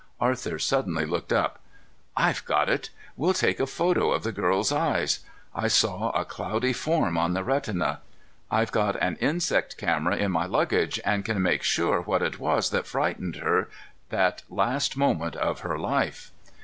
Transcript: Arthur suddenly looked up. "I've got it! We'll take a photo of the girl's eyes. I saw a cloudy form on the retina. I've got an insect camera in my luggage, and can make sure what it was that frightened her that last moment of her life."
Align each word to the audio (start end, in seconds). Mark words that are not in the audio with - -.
Arthur 0.19 0.57
suddenly 0.57 1.05
looked 1.05 1.31
up. 1.31 1.59
"I've 2.17 2.43
got 2.45 2.67
it! 2.69 2.89
We'll 3.15 3.33
take 3.35 3.59
a 3.59 3.67
photo 3.67 4.13
of 4.13 4.23
the 4.23 4.31
girl's 4.31 4.71
eyes. 4.71 5.19
I 5.53 5.67
saw 5.67 6.09
a 6.19 6.25
cloudy 6.25 6.73
form 6.73 7.19
on 7.19 7.33
the 7.35 7.43
retina. 7.43 7.99
I've 8.49 8.71
got 8.71 8.95
an 8.95 9.15
insect 9.17 9.77
camera 9.77 10.15
in 10.15 10.31
my 10.31 10.47
luggage, 10.47 10.99
and 11.05 11.23
can 11.23 11.39
make 11.43 11.61
sure 11.61 12.01
what 12.01 12.23
it 12.23 12.39
was 12.39 12.71
that 12.71 12.87
frightened 12.87 13.35
her 13.35 13.69
that 14.09 14.41
last 14.49 14.97
moment 14.97 15.35
of 15.35 15.59
her 15.59 15.77
life." 15.77 16.31